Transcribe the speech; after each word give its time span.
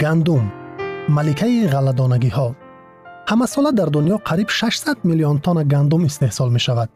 گندم 0.00 0.52
ملکه 1.08 1.68
غلدانگی 1.72 2.28
ها 2.28 2.56
همه 3.28 3.46
ساله 3.46 3.72
در 3.72 3.84
دنیا 3.84 4.16
قریب 4.16 4.48
600 4.48 4.96
میلیون 5.04 5.38
تن 5.38 5.62
گندم 5.68 6.04
استحصال 6.04 6.52
می 6.52 6.60
شود 6.60 6.88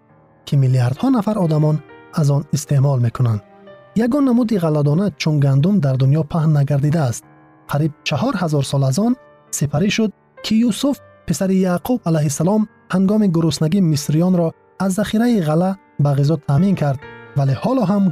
که 0.45 0.57
میلیاردها 0.57 1.09
نفر 1.09 1.39
آدمان 1.39 1.83
از 2.15 2.31
آن 2.31 2.45
استعمال 2.53 3.01
می 3.01 3.11
کنند. 3.11 3.43
یگان 3.97 4.25
نمودی 4.25 4.59
غلدانه 4.59 5.13
چون 5.17 5.41
گندم 5.41 5.81
در 5.81 5.93
دنیا 5.93 6.23
پهن 6.23 6.57
نگردیده 6.57 7.01
است. 7.01 7.25
قریب 7.69 7.93
چهار 8.05 8.35
هزار 8.37 8.63
سال 8.63 8.85
از 8.85 8.99
آن 8.99 9.17
سپری 9.51 9.91
شد 9.91 10.13
که 10.43 10.55
یوسف 10.55 11.01
پسر 11.27 11.51
یعقوب 11.51 12.01
علیه 12.07 12.21
السلام 12.21 12.69
هنگام 12.91 13.27
گرسنگی 13.27 13.81
مصریان 13.81 14.37
را 14.37 14.55
از 14.79 14.95
ذخیره 14.95 15.41
غله 15.41 15.77
به 16.01 16.11
غذا 16.11 16.37
تامین 16.37 16.75
کرد 16.75 17.01
ولی 17.37 17.53
حالا 17.53 17.85
هم 17.85 18.11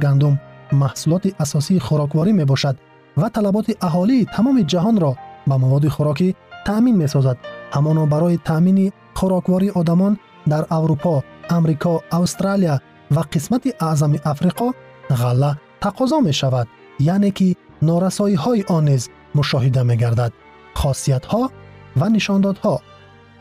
و 3.21 3.29
طلبات 3.29 3.77
اهالی 3.81 4.25
تمام 4.25 4.61
جهان 4.61 4.99
را 4.99 5.15
به 5.47 5.55
مواد 5.55 5.87
خوراکی 5.87 6.35
تأمین 6.65 6.95
می 6.95 7.07
سازد. 7.07 7.37
همانا 7.73 8.05
برای 8.05 8.39
تأمین 8.45 8.91
خوراکواری 9.13 9.69
آدمان 9.69 10.17
در 10.49 10.65
اروپا، 10.71 11.23
امریکا، 11.49 12.01
استرالیا 12.11 12.79
و 13.11 13.19
قسمت 13.19 13.83
اعظم 13.83 14.15
افریقا 14.25 14.71
غله 15.09 15.57
تقاضا 15.81 16.19
می 16.19 16.33
شود. 16.33 16.67
یعنی 16.99 17.31
که 17.31 17.55
نارسایی 17.81 18.35
های 18.35 18.63
آن 18.67 18.89
نیز 18.89 19.09
مشاهده 19.35 19.83
می 19.83 19.97
گردد. 19.97 20.33
خاصیت 20.73 21.25
ها 21.25 21.51
و 21.97 22.09
نشاندادها 22.09 22.81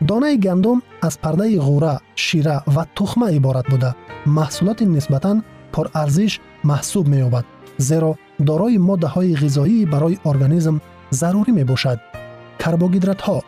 دانه 0.07 0.37
گندم 0.37 0.83
از 1.03 1.21
پرده 1.21 1.61
غوره، 1.61 2.01
شیره 2.15 2.63
و 2.77 2.87
تخمه 2.97 3.37
عبارت 3.37 3.67
بوده. 3.67 3.95
محصولات 4.27 4.83
نسبتاً 4.83 5.43
پر 5.73 5.89
ارزش 5.95 6.41
محسوب 6.65 7.09
می 7.09 7.17
یابد. 7.17 7.45
زیرا 7.77 8.19
دارای 8.47 8.79
ماده 8.79 9.07
های 9.07 9.37
غذایی 9.37 9.87
برای 9.87 10.19
ارگانیسم 10.25 10.81
ضروری 11.13 11.53
می 11.53 11.65
باشد. 11.65 12.01
کربوهیدرات 12.59 13.23
ها 13.23 13.43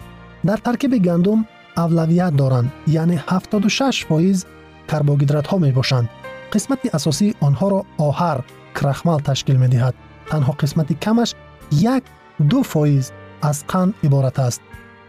در 0.46 0.56
ترکیب 0.56 0.98
گندم 0.98 1.46
اولویت 1.76 2.36
دارند 2.36 2.72
یعنی 2.86 3.20
76 3.28 4.04
فایز 4.08 4.46
کربوهیدرات 4.88 5.46
ها 5.46 5.58
می 5.58 5.72
باشند. 5.72 6.08
قسمت 6.52 6.94
اساسی 6.94 7.34
آنها 7.40 7.68
را 7.68 7.84
آهر 7.98 8.40
کرخمال 8.74 9.20
تشکیل 9.20 9.56
می 9.56 9.68
دهد. 9.68 9.94
تنها 10.26 10.52
قسمت 10.52 11.00
کمش 11.00 11.34
یک 11.72 12.02
دو 12.48 12.62
فایز 12.62 13.12
از 13.42 13.66
قند 13.66 13.94
عبارت 14.04 14.38
است. 14.38 14.60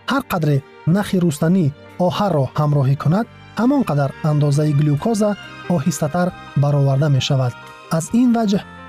هر 0.10 0.20
قدر 0.20 0.60
نخی 0.88 1.20
روستنی 1.20 1.74
آهر 2.00 2.34
را 2.34 2.50
همراهی 2.56 2.96
کند 2.96 3.26
همان 3.58 3.84
قدر 3.84 4.12
اندازه 4.24 4.72
گلوکوز 4.72 5.24
آهسته‌تر 5.70 6.32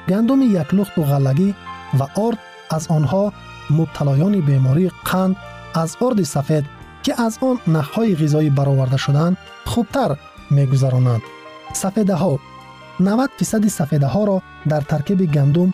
می 0.09 0.15
گندم 0.15 0.43
یک 0.43 0.75
لخت 0.75 0.99
و 0.99 1.03
غلگی 1.03 1.55
و 1.99 2.21
آرد 2.21 2.39
از 2.71 2.89
آنها 2.89 3.33
مبتلایان 3.71 4.41
بیماری 4.41 4.91
قند 5.05 5.37
از 5.75 5.97
ارد 6.01 6.23
سفید 6.23 6.65
که 7.03 7.23
از 7.23 7.39
آن 7.43 7.59
نخهای 7.67 8.17
غذایی 8.17 8.51
برآورده 8.51 8.97
شدند 8.97 9.37
خوبتر 9.65 10.17
میگذرانند. 10.51 11.23
سفیده 11.73 12.15
ها 12.15 12.39
90 13.01 13.31
فیصد 13.37 13.67
سفیده 13.67 14.07
ها 14.07 14.25
را 14.25 14.43
در 14.69 14.81
ترکیب 14.81 15.33
گندم 15.33 15.73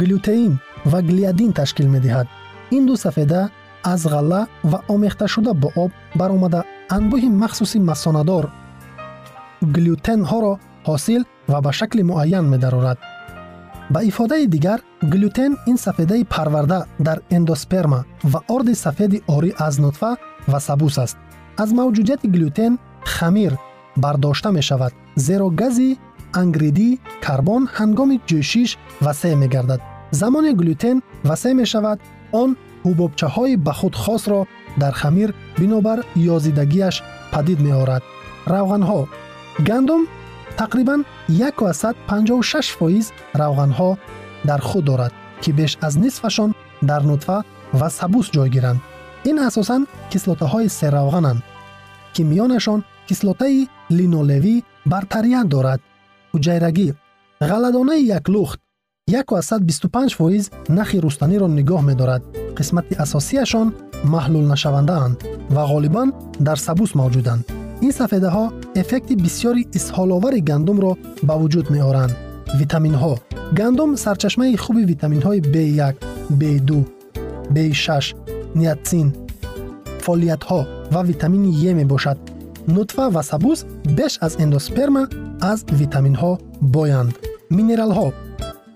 گلوتئین 0.00 0.60
و 0.92 1.02
گلیادین 1.02 1.52
تشکیل 1.52 1.86
می 1.86 2.00
دهد. 2.00 2.28
این 2.70 2.86
دو 2.86 2.96
سفیده 2.96 3.50
از 3.84 4.08
غله 4.08 4.46
و 4.64 4.78
آمیخته 4.88 5.26
شده 5.26 5.52
با 5.52 5.72
آب 5.76 5.90
برآمده. 6.16 6.64
انبوه 6.90 7.24
مخصوصی 7.24 7.78
مساندار 7.78 8.52
گلوتن 9.74 10.24
ها 10.24 10.40
را 10.40 10.58
ба 13.92 14.00
ифодаи 14.10 14.46
дигар 14.46 14.80
глютен 15.02 15.56
ин 15.66 15.76
сафедаи 15.78 16.24
парварда 16.24 16.84
дар 16.98 17.18
эндосперма 17.30 18.04
ва 18.32 18.40
орди 18.48 18.74
сафеди 18.74 19.18
орӣ 19.34 19.50
аз 19.58 19.78
нутфа 19.78 20.16
ва 20.48 20.60
сабус 20.60 20.98
аст. 20.98 21.16
Аз 21.56 21.70
мавҷудияти 21.78 22.26
глютен 22.34 22.78
хамир 23.04 23.52
бардошта 23.96 24.50
мешавад 24.52 24.92
зеро 25.16 25.48
гази 25.50 25.98
ангридӣ 26.40 26.88
карбон 27.24 27.62
ҳангоми 27.76 28.20
ҷӯшиш 28.28 28.70
васеъ 29.04 29.36
мегардад. 29.42 29.80
Замоне 30.20 30.52
глютен 30.60 30.96
васеъ 31.24 31.54
мешавад 31.54 31.98
он 32.42 32.50
ҳубобчаҳои 32.86 33.56
ба 33.66 33.72
худ 33.78 33.94
хосро 34.02 34.40
дар 34.82 34.92
хамир 35.00 35.30
бинобар 35.60 35.98
ёзидагиаш 36.34 36.96
падид 37.32 37.58
меорад. 37.66 38.02
Равғанҳо. 38.52 39.00
Гандум 39.68 40.02
тақрибан 40.60 41.00
156 41.28 42.76
фоиз 42.78 43.06
равғанҳо 43.40 43.90
дар 44.48 44.60
худ 44.68 44.84
дорад 44.84 45.12
ки 45.42 45.50
беш 45.58 45.72
аз 45.86 45.94
нисфашон 46.04 46.50
дар 46.82 47.02
нутфа 47.10 47.38
ва 47.80 47.88
сабус 47.98 48.26
ҷойгиранд 48.36 48.80
ин 49.30 49.36
асосан 49.48 49.82
кислотаҳои 50.12 50.68
серавғананд 50.78 51.40
ки 52.14 52.22
миёнашон 52.30 52.80
кислотаи 53.08 53.68
линолевӣ 53.98 54.54
бартарият 54.92 55.48
дорад. 55.54 55.80
Ҳуҷайрагӣ 56.34 56.88
ғаладонаи 57.50 58.02
яклухт 58.18 58.58
125 59.08 60.14
фоиз 60.18 60.44
нахи 60.68 60.98
рустаниро 61.04 61.46
нигоҳ 61.58 61.82
медорад. 61.90 62.22
Қисмати 62.58 62.94
асосияшон 63.04 63.68
маҳлулнашавандаанд 64.14 65.16
ва 65.54 65.62
ғолибан 65.72 66.08
дар 66.46 66.58
сабус 66.66 66.90
мавҷуданд. 67.00 67.42
Ин 67.86 67.92
сафедаҳо 68.00 68.44
эффекти 68.80 69.14
бисёри 69.24 69.62
исҳоловари 69.78 70.40
гандумро 70.50 70.92
ба 71.28 71.34
вуҷуд 71.40 71.66
меоранд. 71.74 72.12
Витаминҳо. 72.60 73.14
Гандум 73.58 73.90
сарчашмаи 74.04 74.56
хуби 74.62 74.82
витаминҳои 74.92 75.40
b1 75.54 75.94
b2 76.40 76.70
b6 77.54 77.88
ниатсин 78.60 79.08
фолиятҳо 80.04 80.60
ва 80.94 81.00
витамини 81.10 81.50
е 81.70 81.72
мебошад. 81.80 82.18
Нутфа 82.74 83.04
ва 83.14 83.22
сабуз 83.30 83.58
беш 83.98 84.12
аз 84.26 84.32
эндосперма 84.44 85.04
аз 85.52 85.58
витаминҳо 85.80 86.32
боянд. 86.74 87.12
Минералҳо. 87.56 88.08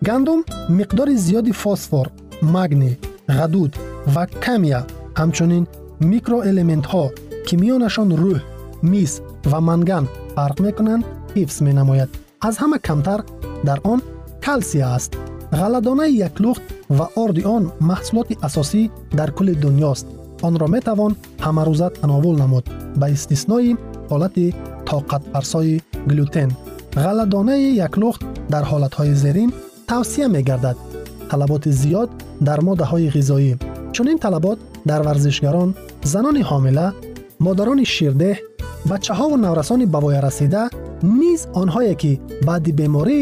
Гандум 0.08 0.40
миқдори 0.78 1.14
зиёди 1.26 1.52
фосфор 1.62 2.06
магний 2.54 2.94
ғадуд 3.38 3.72
ва 4.14 4.25
камия 4.44 4.81
ҳамчунин 5.20 5.64
микроэлементҳо 6.12 7.04
ки 7.46 7.54
миёнашон 7.62 8.10
рӯҳ 8.22 8.40
میس 8.82 9.20
و 9.52 9.61
منگن 9.61 10.08
فرق 10.37 10.61
می‌کنند 10.61 11.05
حفظ 11.37 11.62
می 11.62 11.73
نماید. 11.73 12.08
از 12.40 12.58
همه 12.58 12.78
کمتر 12.78 13.20
در 13.64 13.78
آن 13.84 14.02
کلسی 14.43 14.82
است. 14.82 15.17
غلدانه 15.52 16.08
یک 16.08 16.40
لخت 16.40 16.62
و 16.90 17.20
آرد 17.20 17.40
آن 17.46 17.73
محصولات 17.81 18.44
اساسی 18.44 18.90
در 19.17 19.31
کل 19.31 19.55
دنیاست. 19.55 20.06
آن 20.43 20.58
را 20.58 20.67
می 20.67 20.81
توان 20.81 21.17
همه 21.40 21.64
روزه 21.64 21.88
تناول 21.88 22.43
نمود 22.43 22.70
به 23.00 23.06
استثنای 23.06 23.76
حالت 24.11 24.32
طاقت 24.84 25.22
فرسای 25.32 25.81
گلوتن. 26.11 26.49
غلدانه 26.96 27.58
یک 27.58 27.99
لخت 27.99 28.20
در 28.49 28.62
حالت 28.62 28.94
های 28.94 29.14
زیرین 29.14 29.52
توصیه 29.88 30.29
бачаҳову 38.91 39.37
наврасони 39.37 39.87
ба 39.94 39.99
воя 40.05 40.21
расида 40.27 40.62
низ 41.21 41.41
онҳое 41.62 41.94
ки 42.03 42.12
баъди 42.49 42.73
беморӣ 42.79 43.21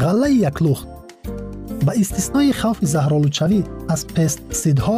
ғаллаи 0.04 0.36
яклухт 0.52 0.88
ба 1.86 1.94
истиснои 2.02 2.52
хавфи 2.62 2.86
заҳролудшавӣ 2.96 3.60
аз 3.94 4.02
пестсидҳо 4.16 4.98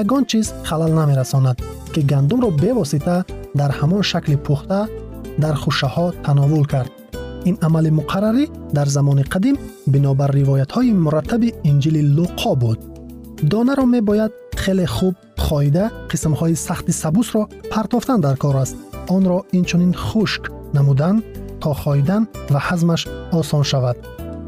ягон 0.00 0.24
чиз 0.30 0.46
халал 0.68 0.92
намерасонад 1.00 1.56
ки 1.92 2.00
гандумро 2.10 2.50
бевосита 2.62 3.16
дар 3.60 3.70
ҳамон 3.78 4.02
шакли 4.10 4.36
пухта 4.46 4.80
дар 5.42 5.54
хушаҳо 5.62 6.06
тановул 6.24 6.64
кард. 6.72 6.92
Ин 7.48 7.56
амали 7.66 7.90
муқаррарӣ 8.00 8.44
дар 8.76 8.88
замони 8.96 9.24
қадим 9.34 9.56
бинобар 9.92 10.30
ривоятҳои 10.38 10.92
мураттаби 11.04 11.48
инҷили 11.70 12.02
луқо 12.16 12.52
буд. 12.62 12.78
Донаро 13.52 13.84
мебояд 13.94 14.32
хеле 14.62 14.86
хуб 14.96 15.14
хоида 15.46 15.84
қисмҳои 16.10 16.54
сахти 16.66 16.92
сабусро 17.02 17.42
партофтан 17.72 18.20
дар 18.26 18.36
кор 18.42 18.56
аст. 18.64 18.76
Онро 19.16 19.38
инчунин 19.58 19.92
хушк 20.06 20.42
намудан 20.76 21.16
то 21.62 21.70
хоидан 21.82 22.22
ва 22.52 22.60
ҳазмаш 22.68 23.02
осон 23.38 23.64
шавад. 23.72 23.98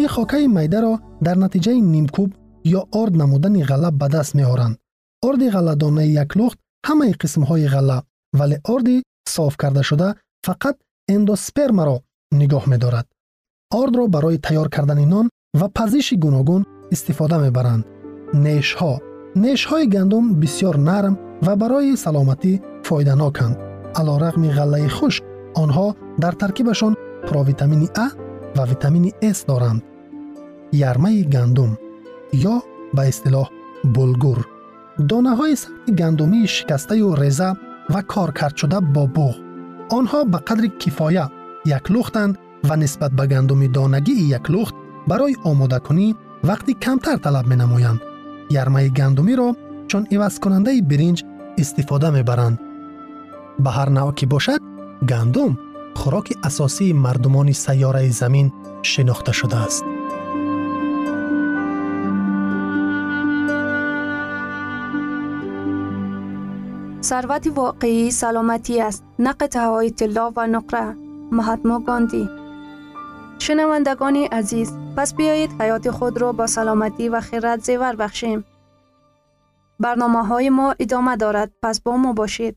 ин 0.00 0.08
хокаи 0.08 0.46
майдаро 0.48 0.94
дар 1.26 1.36
натиҷаи 1.44 1.80
нимкӯб 1.94 2.30
ё 2.78 2.80
орд 3.00 3.14
намудани 3.20 3.62
ғала 3.70 3.90
ба 4.00 4.08
даст 4.08 4.34
меоранд. 4.34 4.76
Орди 5.28 5.48
ғалладонаи 5.54 6.14
яклухт 6.24 6.58
ҳамаи 6.88 7.12
қисмҳои 7.22 7.66
ғалла 7.74 7.98
вале 8.38 8.56
орди 8.74 8.96
соф 9.34 9.56
кардашуда 9.62 10.08
фақат 10.46 10.76
эндоспермаро 11.14 11.96
нигоҳ 12.40 12.64
медорад. 12.72 13.06
Ордро 13.80 14.04
барои 14.14 14.38
тайёр 14.46 14.68
кардани 14.74 15.06
нон 15.06 15.26
ва 15.60 15.68
пазиши 15.78 16.16
гуногун 16.24 16.62
истифода 16.94 17.36
мебаранд. 17.44 17.84
Нешҳо. 18.44 18.92
Нешҳои 19.44 19.86
гандум 19.94 20.24
бисёр 20.40 20.76
нарм 20.90 21.14
ва 21.46 21.54
барои 21.62 21.96
саломатӣ 22.04 22.52
фоиданоканд. 22.86 23.56
Алорағми 24.00 24.48
ғаллаи 24.58 24.88
хушк 24.96 25.22
онҳо 25.62 25.86
дар 26.22 26.34
таркибашон 26.42 26.92
провитамини 27.28 27.88
а 28.04 28.06
و 28.56 28.62
ویتامین 28.62 29.12
S 29.22 29.44
دارند. 29.46 29.82
یرمه 30.72 31.22
گندم 31.22 31.78
یا 32.32 32.62
به 32.94 33.08
اصطلاح 33.08 33.50
بلگور 33.84 34.46
دانه 35.08 35.36
های 35.36 35.56
سخت 35.56 35.90
گندمی 35.98 36.48
شکسته 36.48 37.04
و 37.04 37.14
رزه 37.14 37.54
و 37.90 38.02
کارکرد 38.02 38.56
شده 38.56 38.80
با 38.80 39.06
بوغ 39.06 39.34
آنها 39.90 40.24
به 40.24 40.38
قدر 40.38 40.66
کفایه 40.66 41.28
یک 41.66 41.90
لختند 41.90 42.38
و 42.64 42.76
نسبت 42.76 43.10
به 43.10 43.26
گندم 43.26 43.66
دانگی 43.66 44.12
یک 44.12 44.50
لخت 44.50 44.74
برای 45.08 45.36
آماده 45.44 45.78
کنی 45.78 46.16
وقتی 46.44 46.74
کمتر 46.74 47.16
طلب 47.16 47.46
می 47.46 47.56
نمویند. 47.56 48.00
یرمه 48.50 48.88
گندمی 48.88 49.36
را 49.36 49.56
چون 49.88 50.06
ایوز 50.10 50.38
کننده 50.38 50.82
برنج 50.82 51.24
استفاده 51.58 52.10
می 52.10 52.22
برند. 52.22 52.60
به 53.58 53.70
هر 53.70 53.88
نوع 53.88 54.12
که 54.12 54.26
باشد 54.26 54.60
گندم 55.08 55.58
خوراک 55.94 56.32
اساسی 56.44 56.92
مردمان 56.92 57.52
سیاره 57.52 58.10
زمین 58.10 58.52
شناخته 58.82 59.32
شده 59.32 59.56
است. 59.56 59.84
ثروت 67.02 67.46
واقعی 67.54 68.10
سلامتی 68.10 68.80
است. 68.80 69.04
نه 69.18 69.34
های 69.54 69.90
طلا 69.90 70.32
و 70.36 70.46
نقره. 70.46 70.96
مهاتما 71.32 71.80
گاندی. 71.80 72.28
شنوندگان 73.38 74.16
عزیز 74.16 74.72
پس 74.96 75.14
بیایید 75.14 75.62
حیات 75.62 75.90
خود 75.90 76.20
را 76.20 76.32
با 76.32 76.46
سلامتی 76.46 77.08
و 77.08 77.20
خیرت 77.20 77.64
زیور 77.64 77.96
بخشیم. 77.96 78.44
برنامه 79.80 80.26
های 80.26 80.50
ما 80.50 80.74
ادامه 80.78 81.16
دارد. 81.16 81.52
پس 81.62 81.80
با 81.80 81.96
ما 81.96 82.12
باشید. 82.12 82.56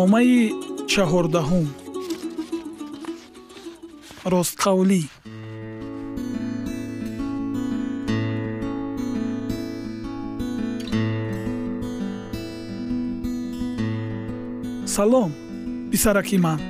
номаи 0.00 0.36
чаҳордаҳум. 0.92 1.66
Ростқавлӣ. 4.32 5.02
Салом 14.94 15.30
писараки 15.90 16.36
ман. 16.44 16.60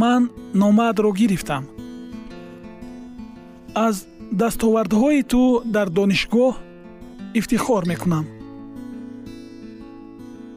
Ман 0.00 0.22
номаатро 0.60 1.10
гирифтам. 1.20 1.64
Аз 3.86 3.96
дастовардҳои 4.40 5.22
ту 5.32 5.42
дар 5.74 5.88
донишгоҳ 5.98 6.54
ифтихор 7.38 7.82
мекунам 7.92 8.26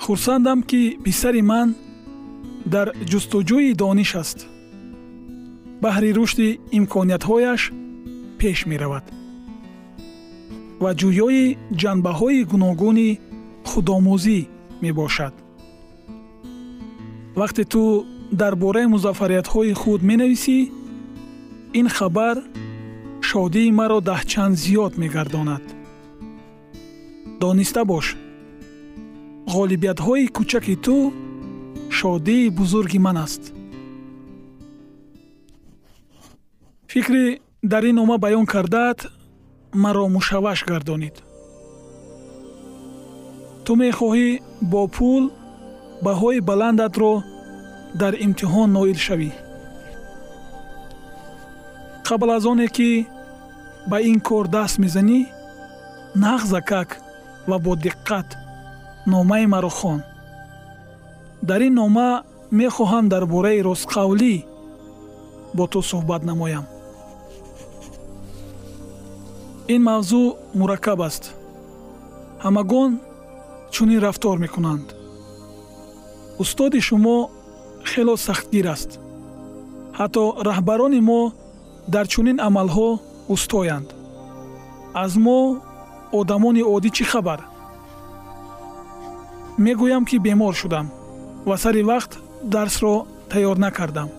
хурсандам 0.10 0.64
ки 0.70 0.98
писари 1.04 1.42
ман 1.52 1.70
дар 2.74 2.88
ҷустуҷӯи 3.12 3.74
дониш 3.82 4.12
аст. 4.22 4.40
Баҳри 5.84 6.10
рушди 6.18 6.50
имкониятҳояш 6.78 7.62
пеш 8.40 8.60
меравад. 8.72 9.06
Ва 10.84 10.92
ҷӯёи 11.00 11.46
ҷанбаҳои 11.82 12.42
гуногуни 12.52 13.10
худомӯзӣ 13.70 14.40
мебошад. 14.84 15.34
Вақте 17.40 17.64
ту 17.74 17.84
дар 18.42 18.54
бораи 18.64 18.92
музаффариятҳои 18.96 19.74
худ 19.82 20.02
менависӣ 20.10 20.58
ин 21.80 21.88
хабар 21.98 22.38
шодии 23.30 23.76
маро 23.80 24.00
даҳчанд 24.10 24.56
зиёд 24.64 24.94
мегардонад. 25.02 25.64
Дониста 27.44 27.82
бош 27.92 28.08
ғолибиятҳои 29.56 30.26
кӯчаки 30.36 30.76
ту 30.86 30.96
шодии 31.98 32.50
бузурги 32.58 33.00
ман 33.06 33.18
аст. 33.26 33.44
Фикри 36.92 37.26
дар 37.72 37.84
ин 37.90 37.96
нома 38.00 38.16
баён 38.24 38.46
кардаат 38.54 39.00
маро 39.84 40.06
мушавваш 40.16 40.60
гардонид. 40.70 41.16
Ту 43.66 43.72
мехоҳӣ 43.82 44.30
бо 44.72 44.82
пул 44.96 45.24
баҳои 46.06 46.40
баландатро 46.50 47.14
дар 48.02 48.14
имтиҳон 48.26 48.70
ноил 48.78 49.00
шавӣ. 49.08 49.32
Қабл 52.08 52.30
аз 52.38 52.46
оне 52.52 52.68
ки 52.76 52.92
ба 53.90 53.98
ин 54.10 54.20
кор 54.28 54.46
даст 54.56 54.76
мезанӣ 54.84 55.20
нағзакак 56.24 56.90
ва 57.50 57.58
бо 57.66 57.74
диққат 57.86 58.30
номаи 59.14 59.46
маро 59.54 59.70
хон. 59.70 60.00
Дар 61.42 61.62
ин 61.68 61.74
нома 61.74 62.24
мехоҳам 62.52 63.06
дар 63.14 63.24
бораи 63.34 63.62
ростқавлӣ 63.70 64.36
бо 65.58 65.64
ту 65.72 65.80
суҳбат 65.90 66.22
намоям. 66.30 66.66
Ин 69.74 69.82
мавзӯъ 69.90 70.26
мураккаб 70.60 71.00
аст. 71.08 71.24
Ҳамагон 72.46 72.92
чунин 73.74 74.00
рафтор 74.06 74.38
мекунанд. 74.46 74.88
Устоди 76.42 76.80
шумо 76.88 77.18
хело 77.90 78.16
сахтгир 78.28 78.68
аст. 78.76 78.92
Ҳатто 80.00 80.24
раҳбарони 80.50 81.02
мо 81.10 81.22
дар 81.94 82.06
чунин 82.14 82.38
амалҳо 82.48 82.90
устоянд. 83.34 83.90
Аз 85.04 85.12
мо 85.26 85.40
одамони 86.20 86.64
оддӣ 86.76 86.90
чӣ 86.98 87.06
хабар 87.12 87.40
мегӯям 89.66 90.04
ки 90.10 90.18
бемор 90.26 90.54
шудам 90.62 90.88
ва 91.48 91.56
сари 91.64 91.82
вақт 91.92 92.12
дарсро 92.54 92.96
тайёр 93.32 93.58
накардам. 93.66 94.10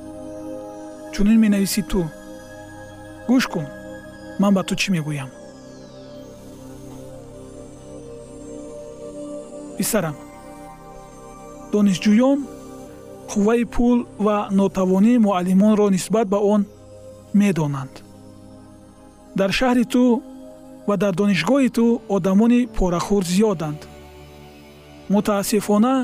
Чунин 1.13 1.39
менависӣ 1.45 1.83
ту. 1.91 2.01
Гӯш 3.29 3.45
кун 3.53 3.67
ман 4.41 4.53
ба 4.57 4.63
ту 4.69 4.75
чӣ 4.81 4.89
мегӯям? 4.95 5.31
Писарам. 9.79 10.17
Донишҷӯён 11.73 12.39
қувваи 13.31 13.65
пул 13.75 13.99
ва 14.25 14.37
нотавонии 14.59 15.23
муаллимонро 15.25 15.87
нисбат 15.97 16.27
ба 16.29 16.39
он 16.55 16.63
медонанд. 17.41 17.95
Дар 19.39 19.51
шаҳри 19.59 19.85
ту 19.93 20.23
ва 20.89 20.95
дар 21.03 21.13
донишгоҳи 21.21 21.69
ту 21.77 21.85
одамони 22.17 22.61
порахӯр 22.77 23.23
зиёданд 23.33 23.81
мутаассифона 25.15 25.95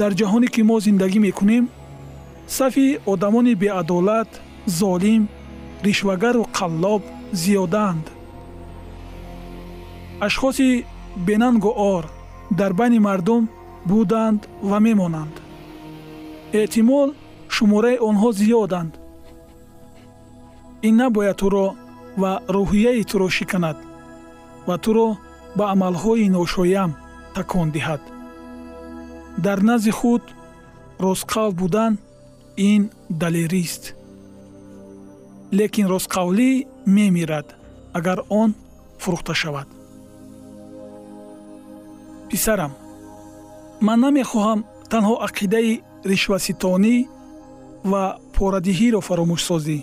дар 0.00 0.12
ҷаҳоне 0.20 0.48
ки 0.54 0.62
мо 0.68 0.76
зиндагӣ 0.86 1.18
мекунем 1.26 1.64
сафи 2.58 2.86
одамони 3.12 3.54
беадолат 3.62 4.30
золим 4.80 5.22
ришвагару 5.86 6.42
қаллоб 6.58 7.02
зиёдаанд. 7.42 8.06
Ашхоси 10.26 10.84
бенангу 11.26 11.70
ор 11.94 12.04
дар 12.50 12.72
байни 12.72 12.98
мардум 12.98 13.42
буданд 13.90 14.40
ва 14.70 14.78
мемонанд. 14.86 15.34
Эҳтимол 16.60 17.08
шумораи 17.54 17.98
онҳо 18.08 18.28
зиёданд. 18.40 18.92
Ин 20.88 20.94
набояд 21.02 21.36
туро 21.40 21.66
ва 22.20 22.32
рӯҳияи 22.56 23.04
туро 23.10 23.28
шиканад 23.36 23.78
ва 24.68 24.76
туро 24.84 25.08
ба 25.56 25.64
амалҳои 25.74 26.28
ношоям 26.38 26.90
такон 27.36 27.68
диҳад 27.76 28.02
дар 29.38 29.62
назди 29.62 29.90
худ 29.90 30.22
ростқавл 30.98 31.52
будан 31.52 31.98
ин 32.56 32.90
далерист. 33.08 33.94
Лекин 35.52 35.86
ростқавлӣ 35.86 36.66
мемирад 36.86 37.54
агар 37.92 38.18
он 38.28 38.54
фурӯхта 38.98 39.34
шавад. 39.34 39.68
Писарам 42.28 42.72
ман 43.80 43.98
намехоҳам 44.04 44.60
танҳо 44.92 45.14
ақидаи 45.26 45.82
ришваситонӣ 46.10 46.96
ва 47.90 48.04
порадиҳиро 48.34 49.00
фаромӯшсозӣ 49.08 49.78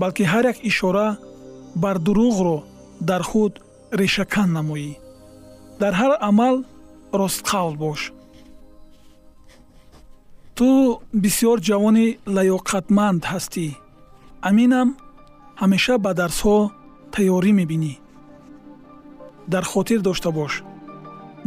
балки 0.00 0.24
ҳар 0.32 0.44
як 0.52 0.58
ишора 0.70 1.08
бар 1.82 1.96
дурӯғро 2.06 2.58
дар 3.08 3.22
худ 3.30 3.52
решакан 4.00 4.48
намоӣ. 4.56 4.92
Дар 5.80 5.92
ҳар 6.00 6.12
амал 6.28 6.56
ростқавл 7.20 7.74
бош 7.84 8.00
ту 10.60 11.00
бисьёр 11.22 11.58
ҷавони 11.68 12.06
лаёқатманд 12.36 13.22
ҳастӣ. 13.32 13.66
Аминам 14.48 14.88
ҳамеша 15.60 15.94
ба 16.04 16.10
дарсҳо 16.20 16.58
тайёрӣ 17.14 17.52
мебинӣ. 17.60 17.94
Дар 19.52 19.64
хотир 19.72 20.00
дошта 20.08 20.30
бош. 20.38 20.52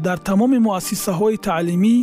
Дар 0.05 0.17
тамоми 0.29 0.59
муассисаҳои 0.67 1.41
таълимӣ 1.47 1.97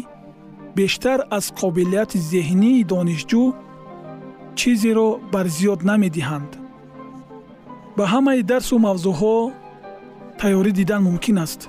бештар 0.79 1.19
аз 1.37 1.47
қобилияти 1.61 2.19
зеҳнии 2.33 2.87
донишҷӯ 2.93 3.45
чизеро 4.59 5.09
барзиёд 5.33 5.81
намедиҳанд. 5.91 6.51
Ба 7.97 8.05
ҳамаи 8.13 8.43
дарсу 8.51 8.75
мавзӯъҳо 8.87 9.37
тайёрӣ 10.41 10.73
дидан 10.79 11.01
мумкин 11.09 11.37
аст. 11.45 11.61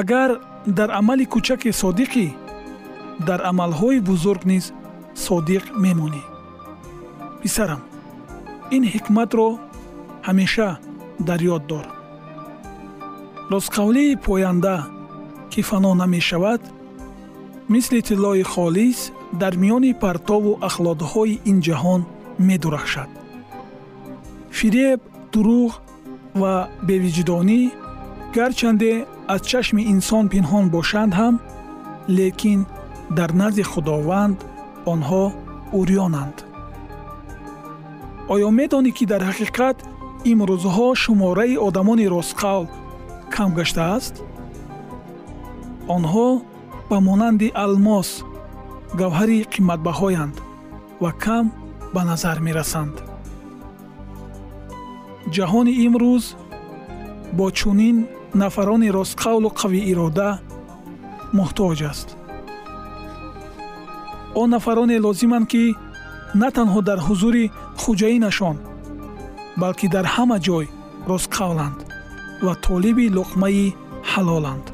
Агар 0.00 0.30
дар 0.78 0.90
амали 1.00 1.24
кӯчаке 1.32 1.70
содиқӣ 1.82 2.26
дар 3.28 3.40
амалҳои 3.50 4.00
бузург 4.10 4.42
низ 4.52 4.64
содиқ 5.24 5.64
мемонӣ. 5.84 6.22
Писарам 7.42 7.82
ин 8.76 8.82
ҳикматро 8.92 9.48
ҳамеша 10.26 10.70
дар 11.28 11.40
ёд 11.56 11.62
дор. 11.70 11.86
Ростқавлии 13.52 14.20
поянда 14.26 14.76
ки 15.50 15.60
фано 15.68 15.92
намешавад 16.02 16.62
мисли 17.68 18.00
тиллои 18.08 18.42
холис 18.42 18.98
дар 19.40 19.54
миёни 19.62 19.92
партову 20.04 20.52
ахлодҳои 20.68 21.40
ин 21.50 21.58
ҷаҳон 21.66 22.00
медурахшад. 22.48 23.10
Фиреб 24.58 25.00
дурӯғ 25.32 25.72
ва 26.40 26.54
бевиҷдонӣ 26.88 27.60
гарчанде 28.36 28.92
аз 29.34 29.40
чашми 29.50 29.82
инсон 29.94 30.24
пинҳон 30.32 30.64
бошанд 30.76 31.12
ҳам 31.20 31.34
лекин 32.18 32.60
дар 33.10 33.30
назди 33.40 33.62
худованд 33.62 34.38
онҳо 34.92 35.24
урёнанд. 35.78 36.36
Оё 38.32 38.48
медонӣ 38.58 38.90
ки 38.96 39.04
дар 39.12 39.22
ҳақиқат 39.30 39.78
имрӯзҳо 40.32 40.88
шумораи 41.02 41.56
одамони 41.66 42.06
ростқавл 42.14 42.64
кам 43.34 43.50
гаштааст? 43.58 44.14
Онҳо 45.96 46.28
ба 46.90 46.98
монанди 47.08 47.48
алмос 47.64 48.08
гавҳари 49.00 49.38
қиматбаҳоянд 49.54 50.36
ва 51.02 51.10
кам 51.24 51.46
ба 51.94 52.02
назар 52.10 52.38
мерасанд. 52.46 52.96
Ҷаҳони 55.34 55.72
имрӯз 55.86 56.24
бо 57.38 57.46
чунин 57.58 57.96
нафарони 58.42 58.88
ростқавлу 58.98 59.48
қавиирода 59.60 60.30
муҳтоҷ 61.38 61.80
аст 61.92 62.08
он 64.40 64.50
нафароне 64.50 64.96
лозиманд 65.06 65.46
ки 65.52 65.64
на 66.40 66.48
танҳо 66.56 66.80
дар 66.88 66.98
ҳузури 67.06 67.44
хуҷаинашон 67.82 68.56
балки 69.62 69.86
дар 69.94 70.06
ҳама 70.14 70.38
ҷой 70.46 70.66
ростқавланд 71.10 71.78
ва 72.44 72.54
толиби 72.66 73.06
луқмаи 73.18 73.66
ҳалоланд. 74.12 74.66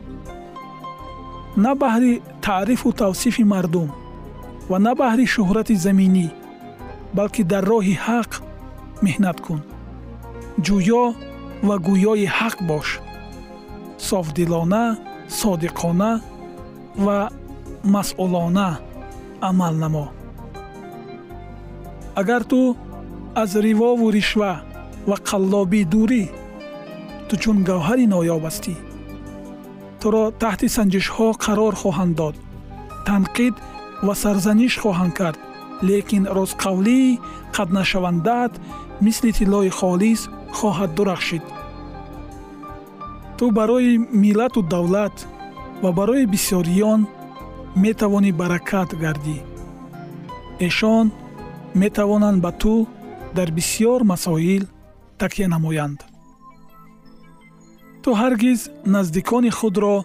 На 1.65 1.73
баҳри 1.83 2.13
таърифу 2.47 2.89
тавсифи 3.03 3.45
мардум 3.53 3.91
ва 4.71 4.79
на 4.87 4.93
баҳри 5.01 5.27
шӯҳрати 5.35 5.75
заминӣ 5.85 6.27
балки 7.19 7.43
дар 7.53 7.65
роҳи 7.73 7.95
ҳақ 8.07 8.31
меҳнат 9.05 9.39
кун. 9.47 9.61
Ҷӯё 10.67 11.05
ва 11.69 11.77
гӯёи 11.87 12.27
ҳақ 12.39 12.57
бош 12.71 12.89
софдилона 14.09 14.85
содиқона 15.41 16.13
ва 17.05 17.19
масъулона 17.95 18.71
амал 19.49 19.75
намо 19.83 20.07
агар 22.21 22.43
ту 22.51 22.77
аз 23.43 23.51
ривову 23.67 24.07
ришва 24.17 24.53
ва 25.09 25.17
қаллобӣ 25.29 25.83
дурӣ 25.93 26.25
ту 27.29 27.35
чун 27.43 27.59
гавҳари 27.69 28.07
ноёб 28.15 28.43
ҳастӣ. 28.49 28.75
Туро 30.01 30.25
таҳти 30.43 30.69
санҷишҳо 30.77 31.29
қарор 31.45 31.75
хоҳанд 31.83 32.13
дод 32.21 32.37
танқид 33.09 33.55
ва 34.07 34.15
сарзаниш 34.23 34.75
хоҳанд 34.83 35.13
кард. 35.21 35.39
Лекин 35.89 36.25
ростқавлии 36.39 37.19
қатнашавандаат 37.57 38.53
мисли 39.05 39.31
тиллои 39.39 39.71
холис 39.79 40.21
хоҳад 40.59 40.91
дурахшид. 40.97 41.45
Ту 43.39 43.45
барои 43.59 43.93
миллату 44.25 44.61
давлат 44.75 45.17
ва 45.83 45.91
барои 45.99 46.25
бисёриён 46.35 47.01
метавонӣ 47.77 48.33
баракат 48.33 48.91
гардӣ. 49.03 49.39
Эшон 50.67 51.07
метавонанд 51.75 52.39
ба 52.43 52.53
ту 52.53 52.87
дар 53.37 53.49
бисьёр 53.51 54.01
масоил 54.05 54.65
такя 55.19 55.47
намоянд. 55.49 56.01
Ту 58.03 58.11
ҳаргиз 58.21 58.61
наздикони 58.95 59.51
худро 59.59 60.05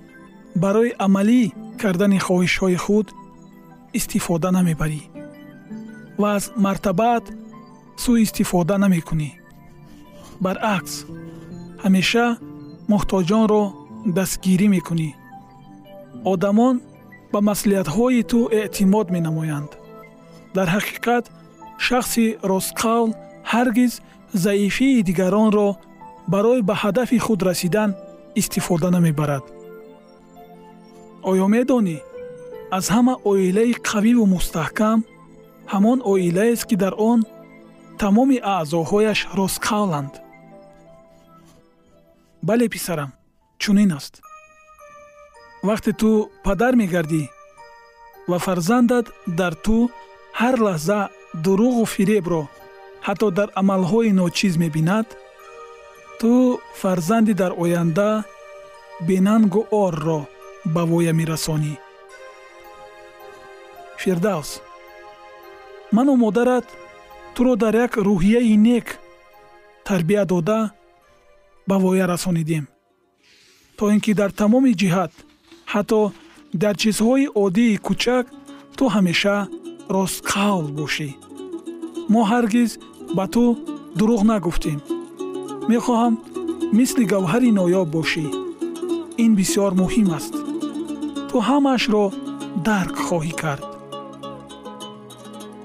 барои 0.63 0.95
амалӣ 1.06 1.41
кардани 1.82 2.19
хоҳишҳои 2.25 2.78
худ 2.86 3.08
истифода 3.99 4.49
намебарӣ 4.58 5.01
ва 6.21 6.30
аз 6.38 6.45
мартабаат 6.65 7.25
сӯистифода 8.04 8.75
намекунӣ. 8.84 9.30
Баръакс 10.43 10.93
ҳамеша 11.84 12.28
муҳтоҷонро 12.91 13.63
дастгирӣ 14.17 14.67
мекунӣ. 14.75 15.10
Одамон 16.34 16.75
ба 17.36 17.41
маслиҳатҳои 17.52 18.21
ту 18.32 18.39
эътимод 18.60 19.08
менамоянд. 19.15 19.71
Дар 20.56 20.67
ҳақиқат 20.76 21.26
шахси 21.86 22.26
ростқавл 22.52 23.10
ҳаргиз 23.52 23.93
заифии 24.45 25.04
дигаронро 25.10 25.69
барои 26.34 26.62
ба 26.69 26.76
ҳадафи 26.84 27.17
худ 27.26 27.39
расидан 27.50 27.89
истифода 28.41 28.89
намебарад. 28.95 29.45
Оё 31.30 31.45
медонӣ 31.56 31.98
аз 32.78 32.86
ҳама 32.95 33.13
оилаи 33.32 33.74
қавиву 33.89 34.26
мустаҳкам 34.36 35.00
ҳамон 35.74 36.00
оилаест 36.12 36.63
ки 36.69 36.76
дар 36.84 36.93
он 37.12 37.19
тамоми 38.02 38.38
аъзоҳояш 38.56 39.19
ростқавланд 39.39 40.13
бале 42.48 42.65
писарам 42.76 43.12
чунин 43.62 43.91
аст 44.00 44.24
вақте 45.69 45.91
ту 46.01 46.10
падар 46.45 46.73
мегардӣ 46.82 47.23
ва 48.30 48.38
фарзандат 48.45 49.06
дар 49.39 49.54
ту 49.65 49.78
ҳар 50.39 50.56
лаҳза 50.67 50.99
дурӯғу 51.43 51.84
фиребро 51.93 52.43
ҳатто 53.08 53.28
дар 53.38 53.49
амалҳои 53.62 54.12
ночиз 54.21 54.54
мебинад 54.63 55.08
ту 56.19 56.32
фарзанди 56.82 57.34
дар 57.41 57.51
оянда 57.63 58.10
бенангу 59.08 59.62
орро 59.86 60.19
ба 60.73 60.82
воя 60.91 61.13
мерасонӣ. 61.19 61.73
Фирдавс 64.01 64.49
ману 65.95 66.13
модарат 66.23 66.67
туро 67.36 67.54
дар 67.63 67.73
як 67.86 67.93
рӯҳияи 68.08 68.56
нек 68.67 68.88
тарбия 69.88 70.23
дода 70.25 70.60
ба 71.67 71.75
воя 71.84 72.06
расонидем 72.08 72.65
то 73.78 73.84
ин 73.93 73.99
ки 74.06 74.13
дар 74.19 74.32
тамоми 74.32 74.71
ҷиҳат 74.82 75.13
ҳатто 75.75 76.01
дар 76.61 76.75
чизҳои 76.81 77.25
оддии 77.43 77.81
кӯчак 77.85 78.25
ту 78.77 78.83
ҳамеша 78.95 79.38
ростқавл 79.95 80.67
бошӣ. 80.79 81.09
Мо 82.11 82.21
ҳаргиз 82.31 82.71
ба 83.17 83.25
ту 83.33 83.43
дурӯғ 83.97 84.21
нагуфтем. 84.31 84.79
Мехоҳам 85.71 86.13
мисли 86.77 87.03
гавҳари 87.13 87.49
ноёб 87.59 87.88
бошӣ. 87.95 88.25
Ин 89.23 89.31
бисьёр 89.39 89.71
муҳим 89.81 90.07
аст. 90.17 90.33
Ту 91.29 91.35
ҳамаашро 91.47 92.03
дарк 92.67 92.95
хоҳӣ 93.07 93.33
кард. 93.41 93.65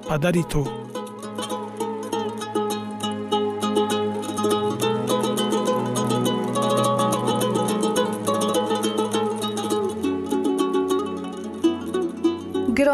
Падари 0.08 0.44
ту 0.52 0.62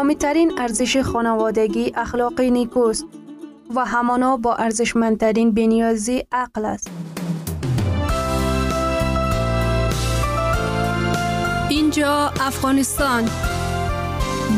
گرامیترین 0.07 0.51
ارزش 0.57 0.97
خانوادگی 0.97 1.91
اخلاقی 1.95 2.51
نیکوست 2.51 3.05
و 3.75 3.85
همانا 3.85 4.37
با 4.37 4.55
ارزشمندترین 4.55 5.51
بنیازی 5.51 6.23
عقل 6.31 6.65
است. 6.65 6.89
اینجا 11.69 12.31
افغانستان 12.41 13.29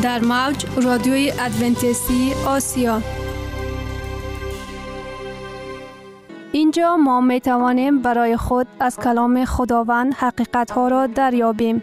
در 0.02 0.20
موج 0.20 0.66
رادیوی 0.82 1.32
ادونتیستی 1.40 2.32
آسیا 2.46 3.02
اینجا 6.52 6.96
ما 6.96 7.20
می 7.20 7.40
توانیم 7.40 8.02
برای 8.02 8.36
خود 8.36 8.66
از 8.80 8.96
کلام 8.96 9.44
خداوند 9.44 10.14
حقیقت 10.14 10.70
ها 10.70 10.88
را 10.88 11.06
دریابیم. 11.06 11.82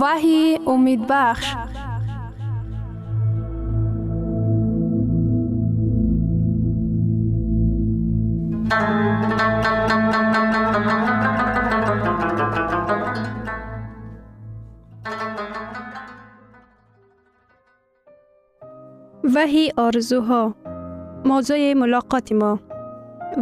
وحی 0.00 0.58
امید 0.66 1.06
بخش. 1.08 1.54
وحی 19.34 19.72
آرزوها. 19.76 20.54
موضوع 21.24 21.72
ملاقات 21.74 22.32
ما. 22.32 22.60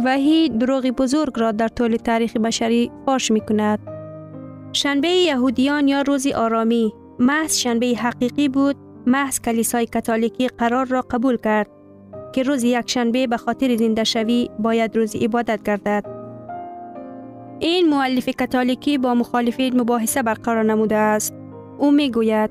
وحی 0.05 0.49
دروغ 0.49 0.87
بزرگ 0.87 1.39
را 1.39 1.51
در 1.51 1.67
طول 1.67 1.95
تاریخ 1.95 2.37
بشری 2.37 2.91
فاش 3.05 3.31
می 3.31 3.41
کند. 3.41 3.96
شنبه 4.77 5.07
یهودیان 5.07 5.87
یا 5.87 6.01
روزی 6.01 6.33
آرامی 6.33 6.93
محض 7.19 7.57
شنبه 7.57 7.85
حقیقی 7.85 8.49
بود 8.49 8.75
محض 9.07 9.39
کلیسای 9.39 9.85
کاتولیکی 9.85 10.47
قرار 10.47 10.85
را 10.85 11.01
قبول 11.01 11.37
کرد 11.37 11.69
که 12.33 12.43
روز 12.43 12.63
یک 12.63 12.89
شنبه 12.89 13.27
به 13.27 13.37
خاطر 13.37 13.75
زنده 13.75 14.03
شوی 14.03 14.49
باید 14.59 14.97
روز 14.97 15.15
عبادت 15.15 15.63
گردد. 15.63 16.05
این 17.59 17.89
مؤلف 17.89 18.29
کاتولیکی 18.39 18.97
با 18.97 19.13
مخالفین 19.13 19.81
مباحثه 19.81 20.23
برقرار 20.23 20.63
نموده 20.63 20.95
است. 20.95 21.33
او 21.77 21.91
می 21.91 22.11
گوید 22.11 22.49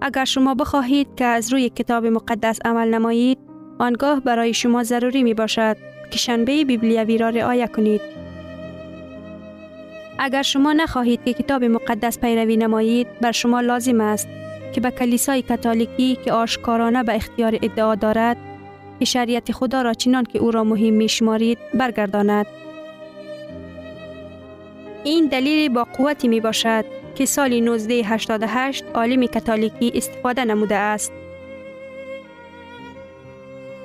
اگر 0.00 0.24
شما 0.24 0.54
بخواهید 0.54 1.08
که 1.16 1.24
از 1.24 1.52
روی 1.52 1.68
کتاب 1.68 2.06
مقدس 2.06 2.58
عمل 2.64 2.94
نمایید 2.94 3.38
آنگاه 3.78 4.20
برای 4.20 4.54
شما 4.54 4.82
ضروری 4.82 5.22
می 5.22 5.34
باشد 5.34 5.76
که 6.10 6.18
شنبه 6.18 6.64
بیبلیوی 6.64 7.18
را 7.18 7.28
رعایت 7.28 7.72
کنید. 7.72 8.13
اگر 10.18 10.42
شما 10.42 10.72
نخواهید 10.72 11.24
که 11.24 11.32
کتاب 11.32 11.64
مقدس 11.64 12.18
پیروی 12.18 12.56
نمایید 12.56 13.06
بر 13.20 13.32
شما 13.32 13.60
لازم 13.60 14.00
است 14.00 14.28
که 14.72 14.80
به 14.80 14.90
کلیسای 14.90 15.42
کاتولیکی 15.42 16.18
که 16.24 16.32
آشکارانه 16.32 17.02
به 17.02 17.14
اختیار 17.14 17.58
ادعا 17.62 17.94
دارد 17.94 18.36
که 18.98 19.04
شریعت 19.04 19.52
خدا 19.52 19.82
را 19.82 19.94
چنان 19.94 20.24
که 20.24 20.38
او 20.38 20.50
را 20.50 20.64
مهم 20.64 20.94
می 20.94 21.08
شمارید 21.08 21.58
برگرداند. 21.74 22.46
این 25.04 25.26
دلیل 25.26 25.68
با 25.68 25.84
قوتی 25.84 26.28
می 26.28 26.40
باشد 26.40 26.84
که 27.14 27.26
سال 27.26 27.52
1988 27.52 28.84
عالم 28.94 29.26
کاتولیکی 29.26 29.92
استفاده 29.94 30.44
نموده 30.44 30.76
است. 30.76 31.12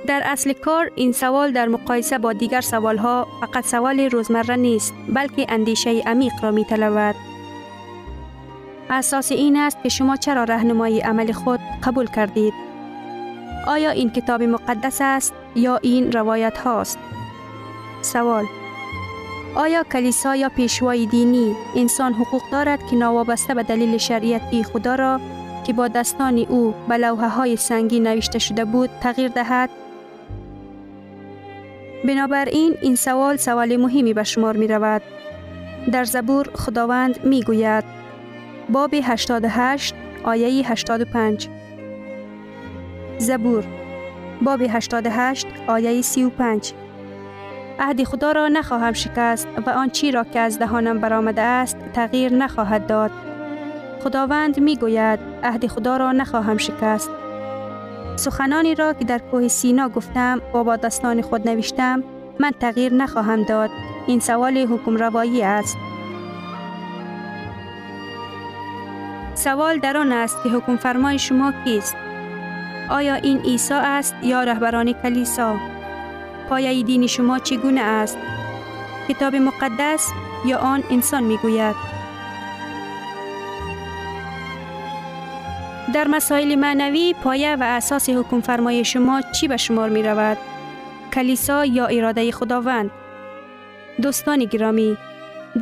در 0.09 0.21
اصل 0.25 0.53
کار 0.53 0.91
این 0.95 1.11
سوال 1.11 1.51
در 1.51 1.67
مقایسه 1.67 2.17
با 2.17 2.33
دیگر 2.33 2.61
ها 2.97 3.27
فقط 3.41 3.65
سوال 3.65 3.99
روزمره 3.99 4.55
نیست 4.55 4.93
بلکه 5.13 5.45
اندیشه 5.49 6.01
عمیق 6.05 6.33
را 6.41 6.51
می 6.51 6.65
طلبد. 6.65 7.15
اساس 8.89 9.31
این 9.31 9.57
است 9.57 9.77
که 9.83 9.89
شما 9.89 10.15
چرا 10.15 10.43
رهنمایی 10.43 10.99
عمل 10.99 11.31
خود 11.31 11.59
قبول 11.83 12.07
کردید. 12.07 12.53
آیا 13.67 13.89
این 13.89 14.09
کتاب 14.09 14.43
مقدس 14.43 14.97
است 15.01 15.33
یا 15.55 15.77
این 15.77 16.11
روایت 16.11 16.57
هاست؟ 16.57 16.99
سوال 18.01 18.45
آیا 19.55 19.83
کلیسا 19.83 20.35
یا 20.35 20.49
پیشوای 20.49 21.05
دینی 21.05 21.55
انسان 21.75 22.13
حقوق 22.13 22.41
دارد 22.51 22.79
که 22.89 22.95
نوابسته 22.95 23.53
به 23.53 23.63
دلیل 23.63 23.97
شریعتی 23.97 24.63
خدا 24.63 24.95
را 24.95 25.19
که 25.67 25.73
با 25.73 25.87
دستان 25.87 26.37
او 26.37 26.73
به 26.87 26.97
لوحه 26.97 27.27
های 27.27 27.55
سنگی 27.55 27.99
نوشته 27.99 28.39
شده 28.39 28.65
بود 28.65 28.89
تغییر 29.01 29.27
دهد؟ 29.27 29.69
بنابراین 32.05 32.75
این 32.81 32.95
سوال 32.95 33.37
سوال 33.37 33.77
مهمی 33.77 34.13
به 34.13 34.23
شمار 34.23 34.57
می 34.57 34.67
رود. 34.67 35.01
در 35.91 36.03
زبور 36.03 36.49
خداوند 36.53 37.25
می 37.25 37.43
گوید 37.43 37.83
باب 38.69 38.93
88 39.03 39.95
آیه 40.23 40.71
85 40.71 41.49
زبور 43.17 43.63
باب 44.41 44.61
88 44.61 45.47
آیه 45.67 46.01
35 46.01 46.73
عهد 47.79 48.03
خدا 48.03 48.31
را 48.31 48.47
نخواهم 48.47 48.93
شکست 48.93 49.47
و 49.65 49.69
آن 49.69 49.89
چی 49.89 50.11
را 50.11 50.23
که 50.23 50.39
از 50.39 50.59
دهانم 50.59 50.99
برآمده 50.99 51.41
است 51.41 51.77
تغییر 51.93 52.33
نخواهد 52.33 52.87
داد. 52.87 53.11
خداوند 54.03 54.59
می 54.59 54.75
گوید 54.75 55.19
عهد 55.43 55.67
خدا 55.67 55.97
را 55.97 56.11
نخواهم 56.11 56.57
شکست. 56.57 57.09
سخنانی 58.19 58.75
را 58.75 58.93
که 58.93 59.05
در 59.05 59.19
کوه 59.19 59.47
سینا 59.47 59.89
گفتم 59.89 60.41
و 60.53 60.63
با 60.63 60.75
دستان 60.75 61.21
خود 61.21 61.49
نوشتم 61.49 62.03
من 62.39 62.51
تغییر 62.59 62.93
نخواهم 62.93 63.43
داد. 63.43 63.69
این 64.07 64.19
سوال 64.19 64.57
حکم 64.57 64.95
روایی 64.95 65.43
است. 65.43 65.77
سوال 69.35 69.79
در 69.79 69.97
آن 69.97 70.11
است 70.11 70.43
که 70.43 70.49
حکم 70.49 70.75
فرمای 70.75 71.19
شما 71.19 71.53
کیست؟ 71.63 71.95
آیا 72.89 73.13
این 73.13 73.39
عیسی 73.39 73.73
است 73.73 74.15
یا 74.23 74.43
رهبران 74.43 74.93
کلیسا؟ 74.93 75.55
پایه 76.49 76.83
دین 76.83 77.07
شما 77.07 77.39
چگونه 77.39 77.81
است؟ 77.81 78.17
کتاب 79.07 79.35
مقدس 79.35 80.09
یا 80.45 80.57
آن 80.57 80.83
انسان 80.89 81.23
می 81.23 81.37
در 85.93 86.07
مسائل 86.07 86.55
معنوی 86.55 87.15
پایه 87.23 87.55
و 87.55 87.63
اساس 87.63 88.09
حکم 88.09 88.41
فرمای 88.41 88.85
شما 88.85 89.21
چی 89.21 89.47
به 89.47 89.57
شمار 89.57 89.89
می 89.89 90.03
رود؟ 90.03 90.37
کلیسا 91.13 91.65
یا 91.65 91.85
اراده 91.85 92.31
خداوند؟ 92.31 92.91
دوستان 94.01 94.45
گرامی، 94.45 94.97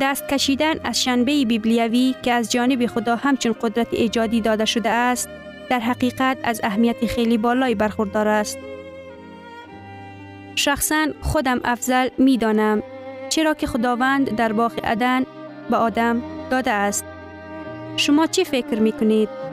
دست 0.00 0.28
کشیدن 0.28 0.74
از 0.84 1.02
شنبه 1.02 1.44
بیبلیوی 1.44 2.14
که 2.22 2.32
از 2.32 2.52
جانب 2.52 2.86
خدا 2.86 3.16
همچون 3.16 3.54
قدرت 3.60 3.86
ایجادی 3.90 4.40
داده 4.40 4.64
شده 4.64 4.88
است، 4.88 5.28
در 5.70 5.80
حقیقت 5.80 6.38
از 6.44 6.60
اهمیت 6.64 7.06
خیلی 7.06 7.38
بالایی 7.38 7.74
برخوردار 7.74 8.28
است. 8.28 8.58
شخصا 10.54 11.06
خودم 11.20 11.60
افضل 11.64 12.08
می 12.18 12.38
دانم 12.38 12.82
چرا 13.28 13.54
که 13.54 13.66
خداوند 13.66 14.36
در 14.36 14.52
باغ 14.52 14.72
عدن 14.84 15.24
به 15.70 15.76
آدم 15.76 16.22
داده 16.50 16.70
است. 16.70 17.04
شما 17.96 18.26
چی 18.26 18.44
فکر 18.44 18.80
می 18.80 18.92
کنید؟ 18.92 19.47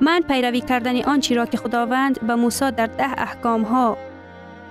من 0.00 0.20
پیروی 0.28 0.60
کردن 0.60 1.02
آنچه 1.02 1.34
را 1.34 1.46
که 1.46 1.56
خداوند 1.56 2.26
به 2.26 2.34
موسی 2.34 2.70
در 2.70 2.86
ده 2.86 3.22
احکام 3.22 3.62
ها 3.62 3.96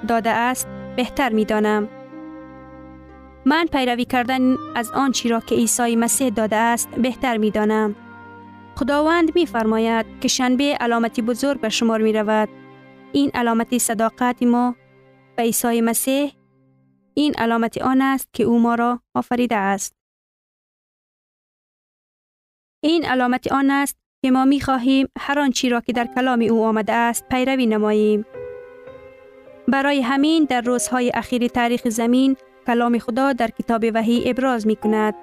داده 0.08 0.30
است 0.30 0.68
بهتر 0.96 1.30
می 1.34 1.46
دانم. 1.46 1.88
من 3.46 3.66
پیروی 3.66 4.06
کردن 4.06 4.56
از 4.76 4.92
آنچه 4.92 5.30
را 5.30 5.40
که 5.40 5.56
عیسی 5.56 5.96
مسیح 5.96 6.30
داده 6.30 6.56
است 6.56 6.90
بهتر 6.90 7.38
می 7.38 7.52
دانم. 7.52 7.96
خداوند 8.76 9.36
می 9.36 9.46
فرماید 9.46 10.06
که 10.22 10.28
شنبه 10.28 10.78
علامتی 10.80 11.22
بزرگ 11.22 11.62
به 11.62 11.70
شمار 11.70 12.02
می 12.02 12.14
رود. 12.14 12.50
این 13.12 13.32
علامت 13.34 13.78
صداقت 13.78 14.44
ما 14.44 14.76
به 15.36 15.44
عیسی 15.44 15.82
مسیح 15.82 16.34
این 17.14 17.34
علامت 17.38 17.82
آن 17.82 18.02
است 18.02 18.30
که 18.34 18.44
او 18.44 18.60
ما 18.60 18.76
را 18.76 19.00
آفریده 19.16 19.56
است. 19.56 19.96
این 22.84 23.06
علامت 23.06 23.52
آن 23.52 23.72
است 23.72 24.03
که 24.24 24.32
ما 24.32 24.46
می 24.46 24.62
خواهیم 24.62 25.08
هر 25.20 25.40
آنچی 25.40 25.70
را 25.70 25.82
که 25.82 25.94
در 25.94 26.08
کلام 26.16 26.42
او 26.42 26.64
آمده 26.64 26.94
است 26.94 27.30
پیروی 27.30 27.66
نماییم. 27.66 28.26
برای 29.68 30.02
همین 30.02 30.44
در 30.44 30.62
روزهای 30.62 31.12
اخیر 31.14 31.48
تاریخ 31.48 31.90
زمین 31.90 32.38
کلام 32.68 33.00
خدا 33.00 33.34
در 33.34 33.48
کتاب 33.48 33.86
وحی 33.94 34.30
ابراز 34.30 34.68
می 34.68 34.76
کند. 34.76 35.14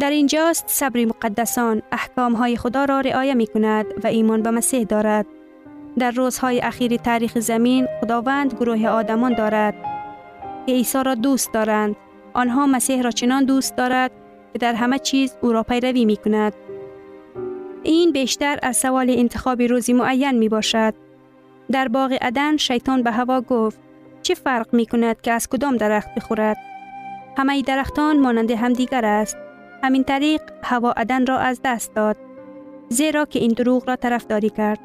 در 0.00 0.10
اینجاست 0.10 0.64
صبر 0.68 1.04
مقدسان 1.04 1.82
احکام 1.92 2.32
های 2.32 2.56
خدا 2.56 2.84
را 2.84 3.00
رعایه 3.00 3.34
می 3.34 3.46
کند 3.46 3.86
و 4.04 4.06
ایمان 4.06 4.42
به 4.42 4.50
مسیح 4.50 4.84
دارد. 4.84 5.26
در 5.98 6.10
روزهای 6.10 6.60
اخیر 6.60 6.96
تاریخ 6.96 7.38
زمین 7.38 7.88
خداوند 8.00 8.54
گروه 8.54 8.86
آدمان 8.86 9.34
دارد 9.34 9.74
که 10.66 10.72
عیسی 10.72 11.02
را 11.04 11.14
دوست 11.14 11.52
دارند. 11.52 11.96
آنها 12.34 12.66
مسیح 12.66 13.02
را 13.02 13.10
چنان 13.10 13.44
دوست 13.44 13.76
دارد 13.76 14.10
که 14.52 14.58
در 14.58 14.74
همه 14.74 14.98
چیز 14.98 15.36
او 15.40 15.52
را 15.52 15.62
پیروی 15.62 16.04
می 16.04 16.16
کند. 16.16 16.52
این 17.82 18.12
بیشتر 18.12 18.58
از 18.62 18.76
سوال 18.76 19.10
انتخاب 19.10 19.62
روزی 19.62 19.92
معین 19.92 20.38
می 20.38 20.48
باشد. 20.48 20.94
در 21.70 21.88
باغ 21.88 22.18
عدن 22.20 22.56
شیطان 22.56 23.02
به 23.02 23.10
هوا 23.10 23.40
گفت 23.40 23.80
چه 24.22 24.34
فرق 24.34 24.74
می 24.74 24.86
کند 24.86 25.20
که 25.20 25.32
از 25.32 25.48
کدام 25.48 25.76
درخت 25.76 26.14
بخورد؟ 26.14 26.56
همه 27.38 27.62
درختان 27.62 28.20
مانند 28.20 28.50
همدیگر 28.50 29.04
است. 29.04 29.36
همین 29.82 30.04
طریق 30.04 30.40
هوا 30.62 30.92
عدن 30.92 31.26
را 31.26 31.38
از 31.38 31.60
دست 31.64 31.94
داد. 31.94 32.16
زیرا 32.88 33.24
که 33.24 33.38
این 33.38 33.52
دروغ 33.52 33.88
را 33.88 33.96
طرفداری 33.96 34.50
کرد. 34.50 34.78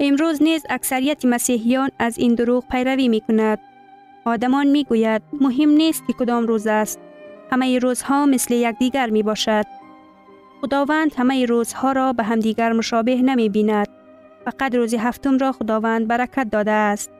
امروز 0.00 0.42
نیز 0.42 0.62
اکثریت 0.70 1.24
مسیحیان 1.24 1.90
از 1.98 2.18
این 2.18 2.34
دروغ 2.34 2.64
پیروی 2.70 3.08
می 3.08 3.20
کند. 3.20 3.58
آدمان 4.28 4.66
می 4.66 4.84
گوید 4.84 5.22
مهم 5.40 5.70
نیست 5.70 6.06
که 6.06 6.12
کدام 6.12 6.46
روز 6.46 6.66
است. 6.66 7.00
همه 7.52 7.78
روزها 7.78 8.26
مثل 8.26 8.54
یکدیگر 8.54 9.10
می 9.10 9.22
باشد. 9.22 9.64
خداوند 10.62 11.14
همه 11.18 11.46
روزها 11.46 11.92
را 11.92 12.12
به 12.12 12.22
همدیگر 12.22 12.72
مشابه 12.72 13.14
نمی 13.14 13.48
بیند. 13.48 13.88
فقط 14.44 14.74
روز 14.74 14.94
هفتم 14.94 15.38
را 15.38 15.52
خداوند 15.52 16.08
برکت 16.08 16.50
داده 16.50 16.70
است. 16.70 17.10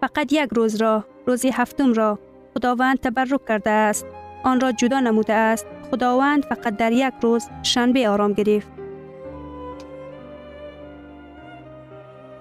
فقط 0.00 0.32
یک 0.32 0.48
روز 0.52 0.76
را، 0.76 1.04
روز 1.26 1.46
هفتم 1.46 1.92
را 1.92 2.18
خداوند 2.54 2.98
تبرک 3.00 3.46
کرده 3.48 3.70
است. 3.70 4.06
آن 4.44 4.60
را 4.60 4.72
جدا 4.72 5.00
نموده 5.00 5.32
است. 5.32 5.66
خداوند 5.90 6.44
فقط 6.44 6.76
در 6.76 6.92
یک 6.92 7.14
روز 7.22 7.48
شنبه 7.62 8.08
آرام 8.08 8.32
گرفت. 8.32 8.83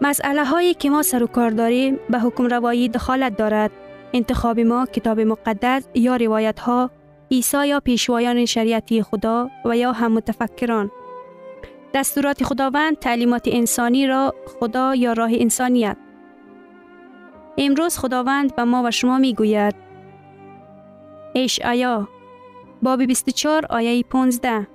مسئله 0.04 0.46
هایی 0.46 0.74
که 0.74 0.90
ما 0.90 1.02
سر 1.02 1.24
و 1.24 1.28
کار 1.28 1.50
داریم 1.50 2.00
به 2.10 2.20
حکم 2.20 2.46
روایی 2.46 2.90
دخالت 2.90 3.38
دارد. 3.38 3.72
انتخاب 4.14 4.60
ما 4.60 4.86
کتاب 4.86 5.20
مقدس 5.20 5.88
یا 5.94 6.16
روایت 6.16 6.60
ها 6.60 6.90
عیسی 7.32 7.68
یا 7.68 7.80
پیشوایان 7.80 8.46
شریعتی 8.46 9.02
خدا 9.02 9.50
و 9.66 9.78
یا 9.78 9.92
هم 9.92 10.12
متفکران. 10.12 10.92
دستورات 11.94 12.44
خداوند 12.44 13.00
تعلیمات 13.00 13.48
انسانی 13.48 14.08
را 14.08 14.34
خدا 14.60 14.96
یا 14.96 15.14
راه 15.14 15.32
انسانیت. 15.34 15.98
امروز 17.58 17.98
خداوند 17.98 18.56
به 18.56 18.64
ما 18.64 18.84
و 18.84 18.92
شما 18.92 19.18
می 19.18 19.34
گوید 19.34 19.76
اشعیا 21.36 22.08
باب 22.82 23.04
24 23.04 23.66
آیه 23.70 24.04
15 24.04 24.68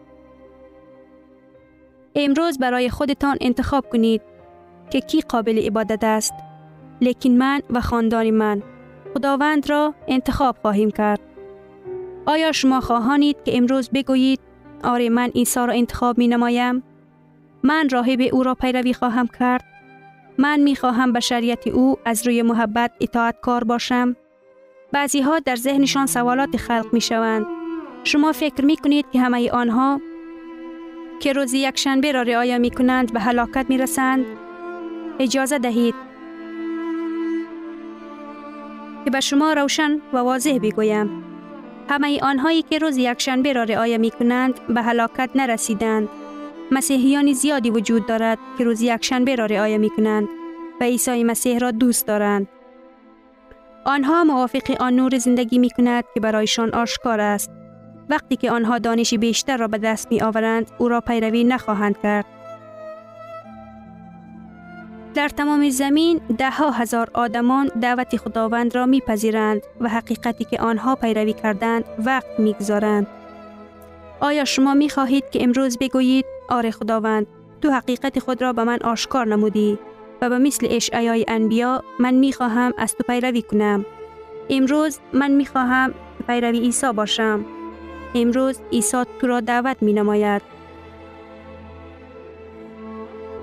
امروز 2.15 2.59
برای 2.59 2.91
خودتان 2.91 3.37
انتخاب 3.41 3.89
کنید 3.89 4.23
که 4.91 5.01
کی 5.01 5.21
قابل 5.21 5.59
عبادت 5.59 6.05
است. 6.05 6.35
لیکن 7.01 7.31
من 7.31 7.63
و 7.71 7.81
خاندان 7.81 8.31
من 8.31 8.63
خداوند 9.15 9.71
را 9.71 9.95
انتخاب 10.09 10.57
خواهیم 10.63 10.91
کرد. 10.91 11.21
آیا 12.27 12.53
شما 12.53 12.81
خواهانید 12.81 13.37
که 13.45 13.57
امروز 13.57 13.91
بگویید 13.91 14.41
آره 14.85 15.09
من 15.09 15.29
عیسی 15.29 15.61
را 15.61 15.73
انتخاب 15.73 16.19
می 16.19 16.29
نمایم 16.29 16.83
من 17.63 17.89
راهب 17.89 18.21
او 18.33 18.43
را 18.43 18.55
پیروی 18.55 18.95
خواهم 18.95 19.27
کرد. 19.39 19.65
من 20.39 20.61
می 20.61 20.77
خواهم 20.77 21.13
به 21.13 21.21
شریعت 21.21 21.67
او 21.67 21.97
از 22.05 22.27
روی 22.27 22.43
محبت 22.43 22.93
اطاعت 23.01 23.41
کار 23.41 23.65
باشم. 23.65 24.17
بعضی 24.93 25.21
ها 25.21 25.39
در 25.39 25.57
ذهنشان 25.57 26.07
سوالات 26.07 26.57
خلق 26.57 26.87
می 26.93 27.01
شوند 27.01 27.47
شما 28.05 28.33
فکر 28.33 28.65
می 28.65 28.77
کنید 28.77 29.07
که 29.13 29.21
همه 29.21 29.51
آنها 29.51 30.01
که 31.21 31.33
روز 31.33 31.55
یک 31.55 31.79
شنبه 31.79 32.13
را 32.13 32.23
رعایت 32.23 32.61
می 32.61 32.71
کنند 32.71 33.13
به 33.13 33.21
هلاکت 33.21 33.67
می 33.69 33.79
رسند 33.79 34.25
اجازه 35.19 35.59
دهید 35.59 35.95
که 39.05 39.11
به 39.11 39.21
شما 39.21 39.53
روشن 39.53 39.99
و 40.13 40.17
واضح 40.17 40.59
بگویم. 40.63 41.25
همه 41.89 42.21
آنهایی 42.23 42.63
که 42.63 42.79
روز 42.79 42.97
یکشنبه 42.97 43.53
را 43.53 43.63
رعایت 43.63 44.01
می 44.01 44.11
کنند 44.11 44.67
به 44.67 44.83
هلاکت 44.83 45.31
نرسیدند. 45.35 46.09
مسیحیان 46.71 47.33
زیادی 47.33 47.71
وجود 47.71 48.07
دارد 48.07 48.39
که 48.59 48.65
روز 48.65 48.83
یکشنبه 48.83 49.35
را 49.37 49.47
رعایت 49.47 49.81
می 49.81 49.91
کنند 49.91 50.29
و 50.81 50.85
عیسی 50.85 51.25
مسیح 51.25 51.59
را 51.59 51.71
دوست 51.71 52.07
دارند. 52.07 52.49
آنها 53.85 54.25
موافق 54.25 54.77
آن 54.81 54.97
نور 54.97 55.19
زندگی 55.19 55.59
می 55.59 55.71
کند 55.71 56.05
که 56.15 56.21
برایشان 56.21 56.75
آشکار 56.75 57.21
است. 57.21 57.51
وقتی 58.11 58.37
که 58.37 58.51
آنها 58.51 58.79
دانش 58.79 59.15
بیشتر 59.15 59.57
را 59.57 59.69
به 59.69 59.79
دست 59.79 60.13
می 60.13 60.21
آورند 60.21 60.71
او 60.79 60.89
را 60.89 61.01
پیروی 61.01 61.45
نخواهند 61.45 61.99
کرد. 62.03 62.38
در 65.19 65.29
تمام 65.29 65.71
زمین 65.71 66.21
ده 66.39 66.51
ها 66.51 66.71
هزار 66.71 67.11
آدمان 67.15 67.71
دعوت 67.81 68.17
خداوند 68.17 68.75
را 68.75 68.87
میپذیرند 68.87 69.63
و 69.81 69.89
حقیقتی 69.89 70.45
که 70.45 70.61
آنها 70.61 70.95
پیروی 70.95 71.33
کردند 71.33 71.85
وقت 72.05 72.41
می‌گذارند. 72.41 73.07
آیا 74.21 74.45
شما 74.45 74.75
می 74.75 74.91
خواهید 74.91 75.31
که 75.31 75.43
امروز 75.43 75.79
بگویید 75.79 76.25
آره 76.49 76.71
خداوند 76.71 77.27
تو 77.61 77.71
حقیقت 77.71 78.19
خود 78.19 78.43
را 78.43 78.53
به 78.53 78.65
من 78.65 78.79
آشکار 78.85 79.27
نمودی 79.27 79.79
و 80.23 80.29
به 80.29 80.39
مثل 80.39 80.67
اشعیای 80.71 81.25
انبیا 81.29 81.83
من 81.99 82.15
می 82.15 82.33
خواهم 82.33 82.73
از 82.79 82.95
تو 82.95 83.05
پیروی 83.07 83.43
کنم. 83.43 83.87
امروز 84.51 84.99
من 85.13 85.31
می 85.31 85.47
خواهم 85.47 85.95
پیروی 86.27 86.59
عیسی 86.59 86.93
باشم. 86.93 87.45
امروز 88.15 88.61
عیسی 88.73 89.05
تو 89.21 89.27
را 89.27 89.41
دعوت 89.41 89.77
می 89.81 89.93
نماید. 89.93 90.58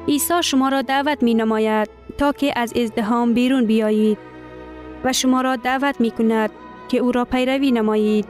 عیسی 0.07 0.43
شما 0.43 0.69
را 0.69 0.81
دعوت 0.81 1.23
می 1.23 1.33
نماید 1.33 1.89
تا 2.17 2.31
که 2.31 2.59
از 2.59 2.73
ازدهام 2.77 3.33
بیرون 3.33 3.65
بیایید 3.65 4.17
و 5.03 5.13
شما 5.13 5.41
را 5.41 5.55
دعوت 5.55 6.01
می 6.01 6.11
کند 6.11 6.49
که 6.87 6.97
او 6.97 7.11
را 7.11 7.25
پیروی 7.25 7.71
نمایید. 7.71 8.25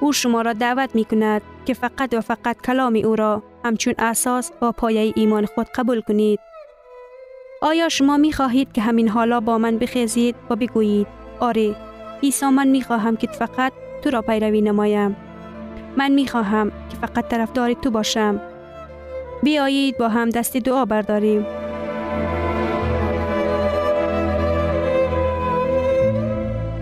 او 0.00 0.12
شما 0.12 0.42
را 0.42 0.52
دعوت 0.52 0.94
می 0.94 1.04
کند 1.04 1.42
که 1.64 1.74
فقط 1.74 2.14
و 2.14 2.20
فقط 2.20 2.56
کلام 2.60 3.00
او 3.04 3.16
را 3.16 3.42
همچون 3.64 3.94
اساس 3.98 4.52
و 4.62 4.72
پایه 4.72 5.12
ایمان 5.16 5.46
خود 5.46 5.66
قبول 5.66 6.00
کنید. 6.00 6.40
آیا 7.62 7.88
شما 7.88 8.16
می 8.16 8.32
خواهید 8.32 8.72
که 8.72 8.82
همین 8.82 9.08
حالا 9.08 9.40
با 9.40 9.58
من 9.58 9.78
بخیزید 9.78 10.36
و 10.50 10.56
بگویید 10.56 11.06
آره 11.40 11.76
عیسی 12.22 12.46
من 12.46 12.68
می 12.68 12.82
خواهم 12.82 13.16
که 13.16 13.26
فقط 13.26 13.72
تو 14.04 14.10
را 14.10 14.22
پیروی 14.22 14.60
نمایم. 14.60 15.16
من 15.96 16.12
می 16.12 16.28
خواهم 16.28 16.70
که 16.70 16.96
فقط 17.00 17.28
طرفدار 17.28 17.72
تو 17.72 17.90
باشم 17.90 18.40
بیایید 19.42 19.96
با 19.98 20.08
هم 20.08 20.30
دست 20.30 20.56
دعا 20.56 20.84
برداریم. 20.84 21.46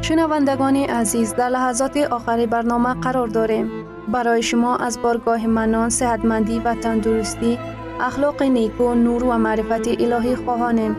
شنوندگان 0.03 0.77
عزیز 0.77 1.35
در 1.35 1.49
لحظات 1.49 1.97
آخری 1.97 2.47
برنامه 2.47 2.95
قرار 2.95 3.27
داریم. 3.27 3.71
برای 4.09 4.43
شما 4.43 4.77
از 4.77 5.03
بارگاه 5.03 5.47
منان، 5.47 5.91
صحتمندی 5.91 6.59
و 6.59 6.75
تندرستی، 6.75 7.59
اخلاق 8.01 8.43
نیکو، 8.43 8.95
نور 8.95 9.25
و 9.25 9.39
معرفت 9.39 9.89
الهی 9.89 10.37
خواهانیم. 10.37 10.97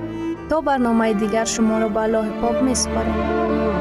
تا 0.49 0.61
برنامه 0.61 1.13
دیگر 1.13 1.45
شما 1.45 1.79
را 1.79 1.89
به 1.89 1.99
الله 1.99 2.29
پاک 2.41 2.63
می 2.63 2.75
سپاریم. 2.75 3.74